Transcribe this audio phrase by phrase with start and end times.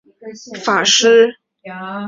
[0.01, 1.37] 儿子为素性法师。